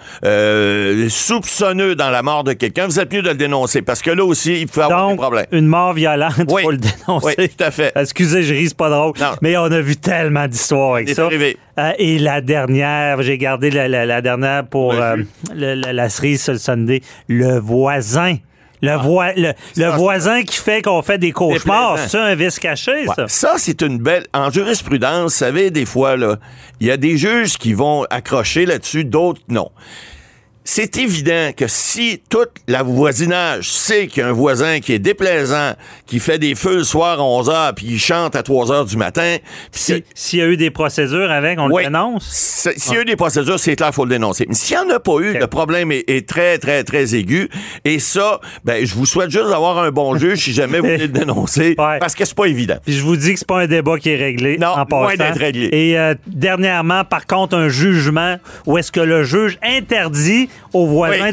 soupçonneux 1.09 1.95
dans 1.95 2.11
la 2.11 2.23
mort 2.23 2.45
de 2.45 2.53
quelqu'un, 2.53 2.87
vous 2.87 3.01
êtes 3.01 3.13
mieux 3.13 3.23
de 3.23 3.29
le 3.31 3.35
dénoncer 3.35 3.83
parce 3.83 4.03
que 4.03 4.11
là 4.11 4.25
aussi, 4.25 4.61
il 4.61 4.67
peut 4.69 4.83
avoir 4.83 5.07
des 5.09 5.13
Donc, 5.13 5.21
problèmes. 5.21 5.47
une 5.53 5.67
mort 5.67 5.93
violente, 5.93 6.33
il 6.39 6.45
Oui. 6.49 6.63
faut 6.63 6.71
le 6.71 6.79
dénoncer. 6.79 7.35
Oui, 7.39 7.49
tout 7.49 7.65
à 7.65 7.71
fait. 7.71 7.93
Excusez, 7.97 8.36
je 8.43 8.55
ris, 8.55 8.69
c'est 8.69 8.77
pas 8.77 8.91
drôle. 8.91 9.13
Non. 9.21 9.33
Mais 9.43 9.57
on 9.57 9.65
a 9.65 9.81
vu 9.81 9.97
tellement 9.97 10.47
d'histoires 10.47 10.95
avec 10.95 11.09
ça. 11.11 11.29
Euh, 11.79 11.93
et 11.99 12.19
la 12.19 12.41
dernière, 12.41 13.21
j'ai 13.23 13.39
gardé 13.39 13.71
la, 13.71 13.89
la- 13.89 14.07
la 14.07 14.21
dernière 14.23 14.67
pour 14.67 14.93
euh, 14.95 15.17
le- 15.55 15.75
la, 15.75 15.93
la 15.93 16.09
cerise 16.09 16.43
sur 16.43 16.53
le 16.55 16.59
Sunday. 16.59 17.01
Le 17.29 17.59
voisin. 17.59 18.37
Le, 18.83 18.95
voi- 18.97 19.33
le, 19.37 19.53
le 19.79 19.85
Ah. 19.87 19.97
Voisin 19.97 20.43
qui 20.43 20.59
fait 20.59 20.83
qu'on 20.83 21.01
fait 21.01 21.17
des 21.17 21.33
cauchemars. 21.33 21.99
C'est 21.99 22.19
un 22.19 22.35
vice 22.35 22.59
caché, 22.59 23.07
ça? 23.07 23.23
Ouais. 23.23 23.29
Ça, 23.29 23.55
c'est 23.57 23.81
une 23.81 23.99
belle. 23.99 24.27
En 24.35 24.51
jurisprudence, 24.51 25.23
vous 25.23 25.29
savez, 25.31 25.71
des 25.71 25.87
fois, 25.87 26.15
il 26.81 26.87
y 26.87 26.91
a 26.91 26.99
des 26.99 27.17
juges 27.17 27.57
qui 27.57 27.73
vont 27.73 28.05
accrocher 28.11 28.67
là-dessus, 28.67 29.05
d'autres 29.07 29.41
non. 29.49 29.71
C'est 30.69 30.97
évident 30.97 31.51
que 31.57 31.69
si 31.69 32.21
tout 32.29 32.39
la 32.67 32.83
voisinage 32.83 33.71
sait 33.71 34.09
qu'il 34.09 34.23
y 34.23 34.27
a 34.27 34.29
un 34.29 34.33
voisin 34.33 34.81
qui 34.81 34.93
est 34.93 34.99
déplaisant, 34.99 35.75
qui 36.07 36.19
fait 36.19 36.41
des 36.41 36.57
feux 36.57 36.79
le 36.79 36.83
soir 36.85 37.21
à 37.21 37.23
11 37.23 37.49
h 37.49 37.75
puis 37.75 37.87
il 37.87 37.99
chante 38.01 38.35
à 38.35 38.43
3 38.43 38.67
h 38.67 38.89
du 38.89 38.97
matin, 38.97 39.37
Si- 39.71 40.03
S'il 40.13 40.41
y 40.41 40.43
a 40.43 40.47
eu 40.49 40.57
des 40.57 40.73
procédures 40.73 41.31
avec, 41.31 41.61
on 41.61 41.69
le 41.69 41.85
dénonce? 41.85 42.27
S'il 42.29 42.95
y 42.95 42.97
a 42.97 43.03
eu 43.03 43.05
des 43.05 43.15
procédures, 43.15 43.61
c'est 43.61 43.77
clair, 43.77 43.91
il 43.93 43.95
faut 43.95 44.05
le 44.05 44.11
dénoncer. 44.11 44.45
Mais 44.49 44.55
s'il 44.57 44.77
n'y 44.77 44.83
en 44.91 44.97
a 44.97 44.99
pas 44.99 45.19
eu, 45.21 45.39
le 45.39 45.47
problème 45.47 45.93
est, 45.93 46.03
est 46.09 46.29
très, 46.29 46.59
très, 46.59 46.83
très 46.83 47.15
aigu. 47.15 47.49
Et 47.85 48.01
ça, 48.01 48.41
ben, 48.65 48.85
je 48.85 48.93
vous 48.95 49.07
souhaite 49.07 49.31
juste 49.31 49.49
d'avoir 49.49 49.79
un 49.79 49.93
bon 49.93 50.19
juge 50.19 50.41
si 50.41 50.53
jamais 50.53 50.81
vous 50.81 50.87
voulez 50.89 50.99
le 50.99 51.09
dénoncer. 51.09 51.77
Ouais. 51.87 51.99
Parce 52.01 52.15
que 52.17 52.25
c'est 52.25 52.35
pas 52.35 52.47
évident. 52.47 52.77
Puis 52.85 52.95
je 52.95 53.03
vous 53.03 53.17
dis 53.17 53.35
que 53.35 53.39
c'est 53.39 53.47
pas 53.47 53.61
un 53.61 53.67
débat 53.69 53.99
qui 53.99 54.09
est 54.11 54.17
réglé 54.17 54.59
Non, 54.59 54.69
en 54.69 54.85
passant. 54.87 55.15
d'être 55.17 55.39
réglé. 55.39 55.69
Et 55.73 55.97
euh, 55.99 56.15
dernièrement, 56.27 57.05
par 57.05 57.27
contre, 57.27 57.55
un 57.57 57.69
jugement 57.69 58.37
où 58.67 58.79
est-ce 58.79 58.91
que 58.91 59.01
le 59.01 59.23
juge 59.23 59.59
interdit 59.63 60.49
aux 60.73 60.87
voisins 60.87 61.25
Oui. 61.25 61.33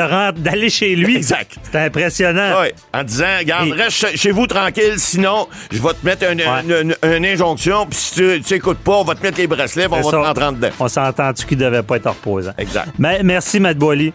rentrer- 0.00 0.40
d'aller 0.40 0.70
chez 0.70 0.94
lui. 0.96 1.16
Exact. 1.16 1.56
C'est 1.70 1.78
impressionnant. 1.78 2.60
Ouais, 2.60 2.74
en 2.92 3.02
disant, 3.04 3.24
regarde, 3.38 3.68
Et- 3.68 3.72
reste 3.72 3.92
chez- 4.16 4.16
vous 4.30 4.46
tranquille, 4.46 4.94
sinon, 4.96 5.48
je 5.72 5.78
vais 5.80 5.88
te 5.90 6.04
mettre 6.04 6.30
une, 6.30 6.40
Ouais. 6.40 6.62
une- 6.82 6.94
une- 7.02 7.14
une 7.16 7.26
injonction, 7.26 7.86
puis 7.86 7.98
si 7.98 8.14
tu 8.14 8.40
tu 8.42 8.54
écoutes 8.54 8.78
pas, 8.78 8.92
on 8.96 9.04
va 9.04 9.14
te 9.14 9.22
mettre 9.22 9.38
les 9.38 9.46
bracelets, 9.46 9.86
on 9.90 9.96
va 9.96 10.10
te 10.10 10.16
rentrer 10.16 10.44
en 10.44 10.52
dedans. 10.52 10.68
On 10.80 10.88
s'entend-tu 10.88 11.46
qu'il 11.46 11.58
devait 11.58 11.82
pas 11.82 11.96
être 11.96 12.08
reposant. 12.08 12.52
Exact. 12.58 12.88
Mais, 12.98 13.22
merci, 13.22 13.60
Matt 13.60 13.76
Boily. 13.78 14.12